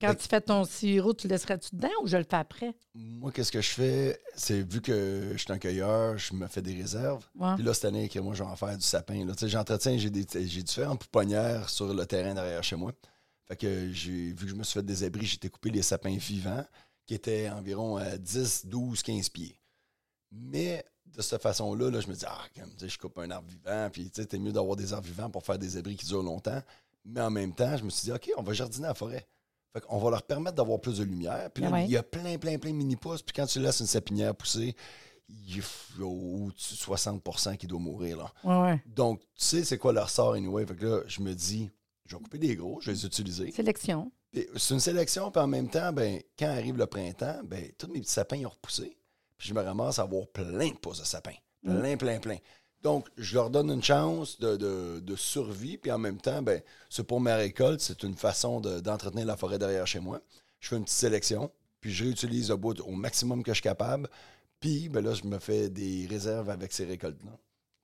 [0.00, 2.74] quand tu fais ton sirop, tu le laisserais-tu dedans ou je le fais après?
[2.94, 4.20] Moi, qu'est-ce que je fais?
[4.36, 7.26] C'est vu que je suis un cueilleur, je me fais des réserves.
[7.56, 9.26] Puis là, cette année, moi, je vais en faire du sapin.
[9.42, 12.92] J'entretiens, j'ai, différentes pouponnières sur le terrain derrière chez moi.
[13.46, 16.16] Fait que j'ai, vu que je me suis fait des abris, j'ai coupé les sapins
[16.16, 16.64] vivants
[17.06, 19.58] qui étaient environ à 10, 12, 15 pieds.
[20.30, 23.88] Mais de cette façon-là, là, je me dis, ah, comme, je coupe un arbre vivant,
[23.90, 26.62] puis tu sais, mieux d'avoir des arbres vivants pour faire des abris qui durent longtemps.
[27.06, 29.26] Mais en même temps, je me suis dit, OK, on va jardiner à la forêt.
[29.88, 31.50] On va leur permettre d'avoir plus de lumière.
[31.52, 33.22] Puis là, il y a plein, plein, plein de mini-pousses.
[33.22, 34.74] Puis quand tu laisses une sapinière pousser,
[35.28, 38.16] il y a au-dessus de 60% qui doit mourir.
[38.44, 38.78] Là.
[38.86, 40.66] Donc, tu sais, c'est quoi leur sort anyway?
[40.66, 41.70] Fait que là, je me dis,
[42.06, 43.52] je vais couper des gros, je vais les utiliser.
[43.52, 44.10] Sélection.
[44.32, 48.00] C'est une sélection, puis en même temps, ben, quand arrive le printemps, ben, tous mes
[48.00, 48.96] petits sapins ont repoussé.
[49.36, 51.36] Puis je me ramasse à avoir plein de pousses de sapins.
[51.62, 51.78] Mm.
[51.78, 52.36] Plein, plein, plein.
[52.82, 57.20] Donc, je leur donne une chance de, survie, puis en même temps, ben, c'est pour
[57.20, 60.20] ma récolte, c'est une façon d'entretenir la forêt derrière chez moi.
[60.60, 63.62] Je fais une petite sélection, puis je réutilise le bout au maximum que je suis
[63.62, 64.08] capable,
[64.60, 67.32] puis ben là, je me fais des réserves avec ces récoltes-là.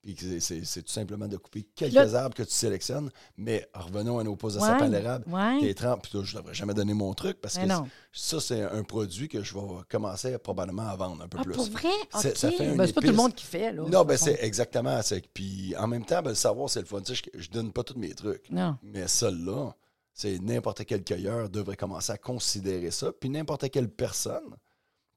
[0.04, 3.10] Puis c'est tout simplement de couper quelques arbres que tu sélectionnes.
[3.38, 5.24] Mais revenons à nos pauses de sapin d'érable.
[5.28, 5.60] Ouais.
[5.60, 7.66] Je ne devrais jamais donner mon truc parce que
[8.12, 11.54] ça, c'est un produit que je vais commencer probablement à vendre un peu ah, plus.
[11.54, 11.88] Pour vrai?
[12.20, 13.72] C'est ben, pas tout le monde qui fait.
[13.72, 15.00] Là, non, ben c'est exactement.
[15.32, 17.02] Puis en même temps, ben, le savoir, c'est le fun.
[17.06, 18.50] je, ne donne pas tous mes trucs.
[18.50, 18.76] Non.
[18.82, 19.74] Mais celle-là,
[20.12, 23.10] c'est n'importe quel cueilleur devrait commencer à considérer ça.
[23.12, 24.54] Puis n'importe quelle personne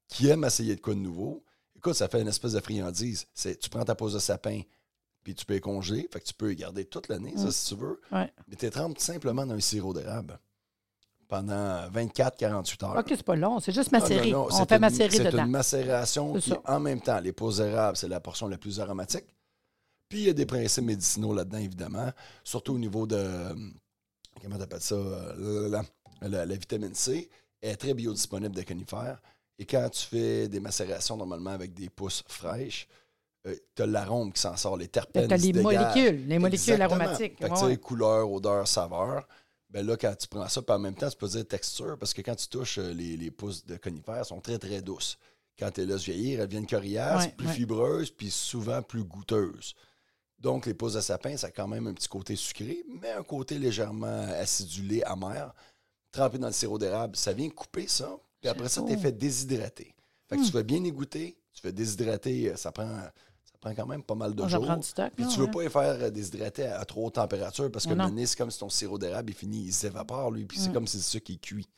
[0.08, 1.44] qui aime essayer de quoi de nouveau,
[1.76, 3.26] écoute, ça fait une espèce de friandise.
[3.34, 4.62] Tu prends ta pose de sapin,
[5.28, 6.08] puis tu peux les congeler.
[6.10, 7.50] Fait que tu peux les garder toute l'année, ça, mm.
[7.50, 8.00] si tu veux.
[8.10, 10.38] Mais tu trempes simplement dans un sirop d'érable
[11.28, 12.96] pendant 24-48 heures.
[12.96, 14.34] OK, c'est pas long, c'est juste macérer.
[14.34, 15.30] On fait macérer dedans.
[15.30, 18.80] C'est une macération qui, en même temps, les peaux d'érables, c'est la portion la plus
[18.80, 19.26] aromatique.
[20.08, 22.10] Puis il y a des principes médicinaux là-dedans, évidemment,
[22.42, 23.54] surtout au niveau de.
[24.40, 25.82] Comment tu appelles ça euh,
[26.22, 27.28] la, vitamine C
[27.60, 29.20] est très biodisponible des conifères.
[29.58, 33.07] Et quand tu fais des macérations, normalement avec des pousses fraîches, euh,
[33.74, 35.28] tu as l'arôme qui s'en sort, les terpènes.
[35.28, 37.38] Tu as les molécules, les molécules aromatiques.
[37.38, 39.26] Fait que, couleur, odeur, saveur.
[39.70, 42.14] Ben là, quand tu prends ça, puis en même temps, tu peux dire texture, parce
[42.14, 45.18] que quand tu touches euh, les, les pousses de conifères, sont très, très douces.
[45.58, 49.74] Quand elles laisses vieillir, elles viennent coriaces, plus fibreuses, puis souvent plus goûteuses.
[50.38, 53.24] Donc, les pousses de sapin, ça a quand même un petit côté sucré, mais un
[53.24, 55.52] côté légèrement acidulé, amer.
[56.12, 58.16] Trempé dans le sirop d'érable, ça vient couper ça.
[58.40, 59.94] Puis après ça, tu es fait déshydrater.
[60.28, 60.52] Fait que tu hmm.
[60.52, 63.00] fais bien égoutter, tu fais déshydrater, euh, ça prend
[63.60, 64.78] prend quand même pas mal de jours.
[65.16, 68.08] Puis tu veux pas les faire euh, déshydrater à, trop haute température parce que le
[68.10, 70.72] nez, c'est comme si ton sirop d'érable est fini, il s'évapore, lui, puis c'est mm.
[70.72, 71.68] comme si c'est ça qui est cuit.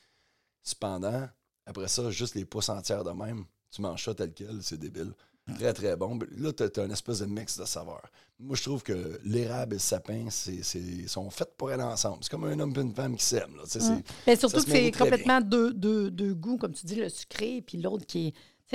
[0.63, 1.29] Cependant,
[1.67, 5.13] après ça, juste les pousses entières de même, tu manges ça tel quel, c'est débile.
[5.55, 6.19] Très, très bon.
[6.37, 8.09] Là, tu as, un espèce de mix de saveurs.
[8.39, 10.63] Moi, je trouve que l'érable et le sapin c'est,
[11.09, 12.19] sont faits pour aller ensemble.
[12.23, 13.57] C'est comme un homme et une femme qui s'aiment.
[13.57, 14.37] Mm.
[14.37, 18.07] surtout que c'est complètement deux, deux, deux, goûts, comme tu dis, le sucré, puis l'autre
[18.07, 18.35] qui est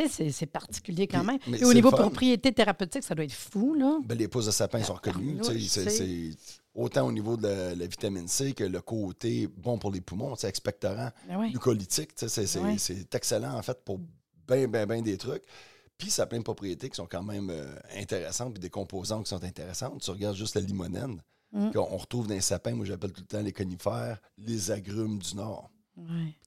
[0.09, 1.39] c'est particulier quand même.
[1.57, 3.99] Et au niveau propriété thérapeutique, ça doit être fou, là.
[4.05, 5.39] Ben, les pousses de sapin sont reconnues.
[5.67, 6.31] C'est
[6.73, 10.49] autant au niveau de la, vitamine C que le côté bon pour les poumons, c'est
[10.49, 12.11] expectorant, ben glucolytique.
[12.15, 13.99] C'est excellent, en fait, pour
[14.47, 15.43] bien, bien, bien des trucs.
[15.97, 19.23] Puis ça a plein de propriétés qui sont quand même euh, intéressantes, puis des composants
[19.23, 20.01] qui sont intéressantes.
[20.01, 21.21] Tu regardes juste la limonène,
[21.53, 21.71] mm.
[21.71, 25.35] qu'on retrouve dans les sapins, moi j'appelle tout le temps les conifères, les agrumes du
[25.35, 25.71] Nord.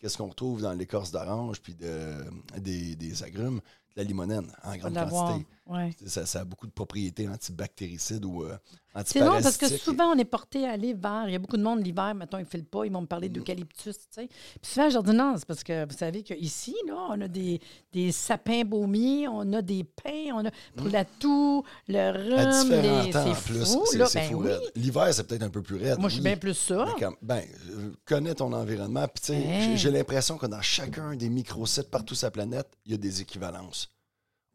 [0.00, 2.24] Qu'est-ce qu'on retrouve dans l'écorce d'orange puis de,
[2.58, 3.60] des, agrumes?
[3.96, 5.46] De la limonène en grande quantité.
[6.06, 8.56] Ça, a beaucoup de propriétés antibactéricides ou euh,
[9.04, 11.24] c'est non, parce que souvent, on est porté à l'hiver.
[11.26, 13.06] Il y a beaucoup de monde l'hiver, maintenant, ils ne filent pas, ils vont me
[13.06, 13.32] parler mm.
[13.32, 13.96] d'eucalyptus.
[14.16, 14.28] Puis
[14.62, 17.60] souvent, je leur dis non, c'est parce que vous savez qu'ici, là, on a des,
[17.92, 20.92] des sapins baumiers, on a des pins, on a pour mm.
[20.92, 23.12] la toux, le rhum, les...
[23.12, 24.06] c'est fou, là.
[24.14, 25.98] Ben fou L'hiver, c'est peut-être un peu plus raide.
[25.98, 26.86] Moi, je suis bien plus ça.
[27.22, 27.42] ben,
[28.04, 29.76] connais ton environnement, puis hein?
[29.76, 33.20] j'ai l'impression que dans chacun des microsites partout sur la planète, il y a des
[33.20, 33.90] équivalences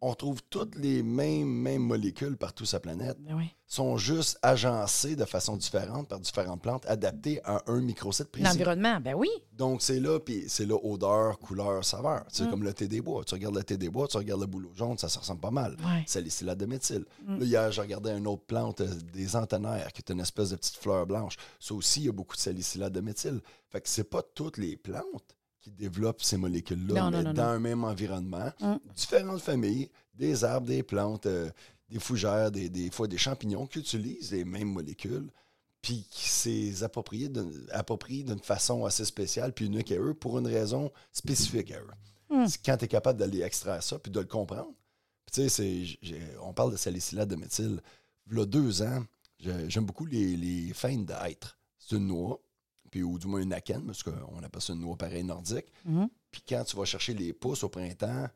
[0.03, 3.17] on trouve toutes les mêmes, mêmes molécules partout sur la planète.
[3.21, 8.45] Ben sont juste agencées de façon différente par différentes plantes adaptées à un microsite précis.
[8.45, 9.29] L'environnement, ben oui.
[9.53, 12.23] Donc, c'est là, puis c'est là odeur, couleur, saveur.
[12.27, 12.49] C'est mm.
[12.51, 13.23] comme le thé des bois.
[13.23, 15.49] Tu regardes le thé des bois, tu regardes le bouleau jaune, ça se ressemble pas
[15.49, 15.75] mal.
[16.05, 17.05] C'est l'istilate de méthyle.
[17.25, 17.39] Mm.
[17.39, 20.57] Là, hier, j'ai regardé une autre plante, euh, des antennaires, qui est une espèce de
[20.57, 21.37] petite fleur blanche.
[21.59, 23.39] Ça aussi, il y a beaucoup de salicylate de méthyle.
[23.69, 27.85] Fait que c'est pas toutes les plantes qui développent ces molécules-là, mais dans un même
[27.85, 28.75] environnement, mm.
[28.95, 31.49] différentes familles, des arbres, des plantes, euh,
[31.89, 35.29] des fougères, des, fois des champignons qui utilisent les mêmes molécules,
[35.81, 40.91] puis qui s'est approprié d'une façon assez spéciale, puis unique à eux, pour une raison
[41.13, 41.87] spécifique à eux.
[42.29, 42.45] Mm.
[42.65, 44.73] Quand tu es capable d'aller extraire ça, puis de le comprendre,
[45.31, 45.97] tu sais,
[46.41, 47.81] on parle de salicylate de méthyle.
[48.29, 49.03] Il y a deux ans,
[49.39, 51.57] j'aime beaucoup les, les feintes d'être.
[51.79, 52.39] C'est une noix,
[53.01, 55.71] ou du moins une akène, parce qu'on appelle ça une noix pareille nordique.
[55.85, 56.09] Mhm.
[56.29, 58.27] Puis quand tu vas chercher les pousses au printemps,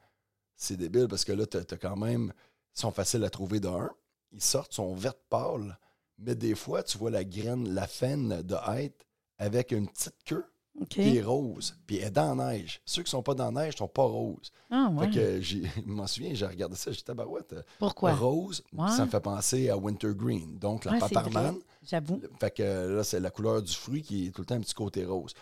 [0.55, 2.33] c'est débile parce que là, tu as, quand même.
[2.75, 3.89] Ils sont faciles à trouver d'un.
[4.31, 5.77] Ils sortent, sont vertes pâles,
[6.17, 9.05] mais des fois, tu vois la graine, la faine de hêtre
[9.37, 10.45] avec une petite queue
[10.89, 11.75] qui est rose.
[11.85, 12.81] Puis elle est dans la neige.
[12.85, 14.51] Ceux qui sont pas dans la neige sont pas roses.
[14.69, 15.05] Ah, ouais.
[15.07, 17.55] Fait que je m'en souviens, j'ai regardé ça, j'étais barouette.
[17.79, 18.13] Pourquoi?
[18.13, 18.63] Rose,
[18.95, 20.57] ça me fait penser à Winter Green.
[20.59, 21.57] Donc, la paparman.
[21.83, 22.21] J'avoue.
[22.39, 24.73] Fait que là, c'est la couleur du fruit qui est tout le temps un petit
[24.73, 25.33] côté rose.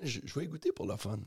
[0.00, 1.18] Je, vais goûter pour le fun.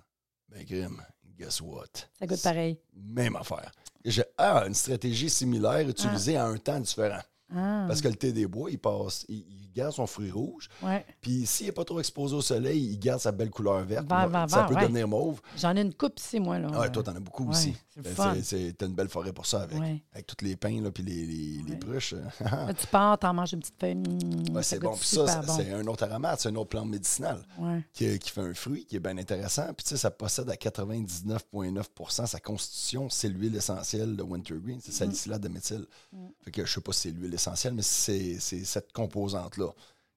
[0.49, 1.01] Ben, Grim,
[1.37, 1.85] guess what?
[2.17, 2.79] Ça goûte pareil.
[2.93, 3.71] Même affaire.
[4.05, 7.21] J'ai ah, une stratégie similaire utilisée à un temps différent.
[7.55, 7.85] Ah.
[7.87, 10.69] Parce que le thé des bois, il passe, il, garde son fruit rouge.
[11.21, 14.05] Puis s'il n'est pas trop exposé au soleil, il garde sa belle couleur verte.
[14.49, 15.41] ça peut devenir mauve.
[15.57, 16.59] J'en ai une coupe ici, moi.
[16.59, 16.69] Là.
[16.73, 17.75] Ah, toi, t'en as beaucoup aussi.
[18.43, 19.79] C'est ben, une belle forêt pour ça avec.
[20.13, 22.15] Avec tous les pins et les, les, les pruches.
[22.79, 23.95] tu pars, t'en manges une petite feuille.
[23.95, 24.95] Mmh, c'est bon.
[24.95, 27.43] ça, c'est un autre aromate, c'est une autre plante médicinale
[27.93, 29.73] qui, qui, fait un fruit qui est bien intéressant.
[29.73, 34.91] Puis tu sais, ça possède à 99,9% sa constitution, c'est l'huile essentielle de Wintergreen, c'est
[34.91, 35.85] salicylate de méthyle.
[36.11, 36.17] Mmh.
[36.43, 39.71] Fait que je sais pas si c'est l'huile essentielle, mais c'est cette composante-là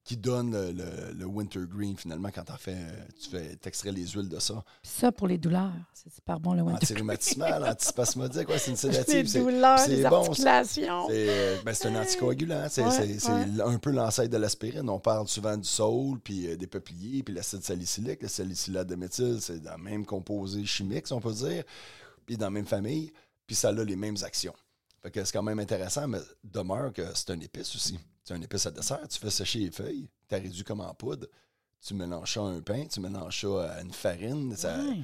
[0.04, 2.76] qui donne le, le, wintergreen finalement quand en fais,
[3.18, 4.62] tu fais t'extrais les huiles de ça.
[4.82, 6.92] Puis ça pour les douleurs, c'est super bon le wintergreen.
[6.92, 9.32] Antirhumatismal, antispasmodique, ouais, c'est une sédative.
[9.32, 10.34] les douleurs, les bon.
[10.34, 14.90] C'est ben, un anticoagulant, c'est un peu l'ancêtre de l'aspirine.
[14.90, 18.20] On parle souvent du saule, puis euh, des peupliers, puis l'acide salicylique.
[18.20, 21.64] Le salicylate de méthyle, c'est dans le même composé chimique, si on peut dire,
[22.26, 23.10] puis dans la même famille,
[23.46, 24.54] puis ça a les mêmes actions.
[25.04, 27.98] Fait que c'est quand même intéressant, mais demeure que c'est un épice aussi.
[28.24, 29.06] C'est un épice à dessert.
[29.06, 31.26] Tu fais sécher les feuilles, tu as réduit comme en poudre.
[31.86, 34.56] Tu mélanges ça à un pain, tu mélanges ça à une farine.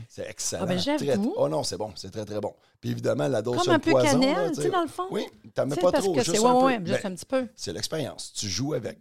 [0.08, 0.62] C'est excellent.
[0.62, 2.54] Ah ben très, oh non, c'est bon, c'est très très bon.
[2.80, 5.06] Puis évidemment, la dose Comme un peu poison, cannelle, tu sais, dans le fond.
[5.10, 7.46] Oui, tu mets pas trop, juste, un, ouais, juste un petit peu.
[7.54, 8.32] C'est l'expérience.
[8.32, 8.98] Tu joues avec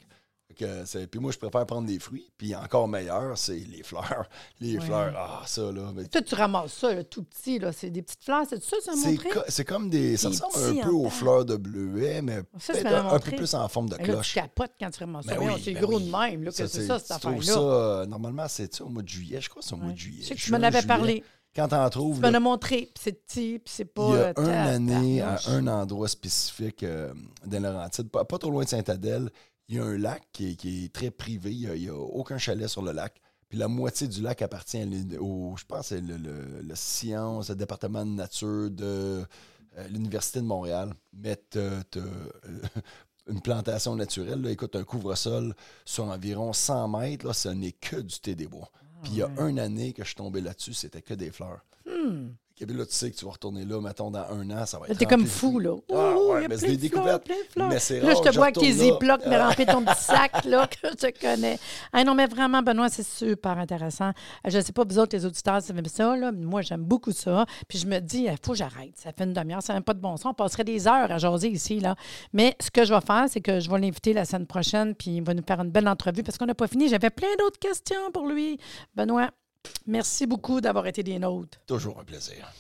[1.10, 2.30] puis moi, je préfère prendre des fruits.
[2.38, 4.28] Puis encore meilleur, c'est les fleurs.
[4.62, 5.92] Les fleurs, ah, ça, là.
[5.96, 6.06] Mais...
[6.06, 7.72] Toi, tu ramasses ça, là, tout petit, là.
[7.72, 8.92] C'est des petites fleurs, c'est ça, ça
[9.48, 10.18] C'est comme des.
[10.18, 13.96] Ça ressemble un peu aux fleurs de bleuet, mais un, peu plus en forme de
[13.96, 14.36] cloche.
[14.36, 15.36] Là, tu capotes quand tu ramasses ça.
[15.36, 17.42] Ben oui, c'est ben gros de même, là, que c'est ça, cette affaire-là.
[17.42, 19.40] ça, euh, normalement, c'est au mois de juillet.
[19.42, 20.24] Je crois que c'est au mois de juillet.
[20.24, 21.24] Je sais que tu m'en avais parlé.
[21.56, 22.16] Quand tu en trouves.
[22.18, 24.34] Tu m'en as montré, puis c'est petit, puis c'est pas.
[24.38, 27.12] Il y a une année, à un endroit spécifique euh,
[27.46, 29.32] dans Laurentide, pas, pas trop loin de Saint-Adèle,
[29.70, 31.52] il y a un lac qui est, très privé.
[31.52, 33.22] Il n'y a, aucun chalet sur le lac.
[33.48, 34.84] Puis la moitié du lac appartient
[35.20, 39.26] au, je pense, c'est le, le, le, science, le département de nature de
[39.78, 40.94] euh, l'Université de Montréal.
[41.14, 41.82] Mais euh,
[43.28, 44.42] une plantation naturelle.
[44.42, 45.56] Là, écoute, un couvre-sol
[45.86, 48.72] sur environ 100 mètres, là, ce n'est que du thé des bois.
[48.74, 51.32] Ah, Puis il y a une année que je suis tombé là-dessus, c'était que des
[51.32, 51.64] fleurs.
[51.86, 52.30] Hmm.
[52.62, 54.80] Et puis là, tu sais que tu vas retourner là, mettons, dans un an, ça
[54.80, 54.98] va être.
[54.98, 55.76] T'es comme fou, là.
[55.94, 57.26] Ah, ouais, mais c'est des découvertes.
[57.56, 60.68] Mais c'est Là, je te vois avec tes ziplocs, mais remplir ton petit sac, là,
[60.68, 61.58] que je connais.
[61.94, 64.12] Ah non, mais vraiment, Benoît, c'est super intéressant.
[64.46, 66.32] Je ne sais pas, vous autres, les auditeurs, c'est même ça, là.
[66.32, 67.46] Moi, j'aime beaucoup ça.
[67.68, 68.94] Puis je me dis, il faut que j'arrête.
[68.96, 70.26] Ça fait une demi-heure, ça n'a pas de bon sens.
[70.26, 71.96] On passerait des heures à jaser ici, là.
[72.34, 75.18] Mais ce que je vais faire, c'est que je vais l'inviter la semaine prochaine, puis
[75.18, 76.90] il va nous faire une belle entrevue parce qu'on n'a pas fini.
[76.90, 78.58] J'avais plein d'autres questions pour lui.
[78.96, 79.30] Benoît,
[79.88, 81.60] merci beaucoup d'avoir été des nôtres.
[81.66, 82.52] Toujours un plaisir.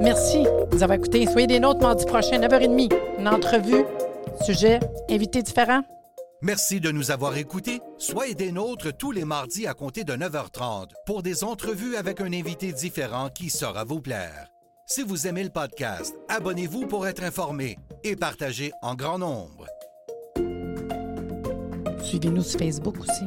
[0.00, 1.26] Merci de nous avoir écoutés.
[1.26, 2.92] Soyez des nôtres mardi prochain, 9h30.
[3.18, 3.84] Une entrevue,
[4.44, 5.82] sujet, invité différent.
[6.42, 7.80] Merci de nous avoir écoutés.
[7.96, 12.32] Soyez des nôtres tous les mardis à compter de 9h30 pour des entrevues avec un
[12.32, 14.48] invité différent qui saura vous plaire.
[14.86, 19.66] Si vous aimez le podcast, abonnez-vous pour être informé et partagez en grand nombre.
[22.02, 23.24] Suivez-nous sur Facebook aussi.